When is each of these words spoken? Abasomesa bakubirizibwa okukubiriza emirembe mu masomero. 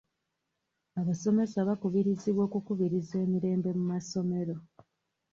Abasomesa 1.01 1.57
bakubirizibwa 1.69 2.41
okukubiriza 2.47 3.15
emirembe 3.25 3.69
mu 3.77 3.85
masomero. 3.91 4.55